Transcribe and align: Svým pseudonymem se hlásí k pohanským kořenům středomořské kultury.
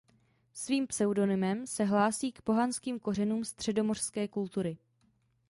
Svým 0.53 0.87
pseudonymem 0.87 1.67
se 1.67 1.83
hlásí 1.83 2.31
k 2.31 2.41
pohanským 2.41 2.99
kořenům 2.99 3.45
středomořské 3.45 4.27
kultury. 4.27 4.77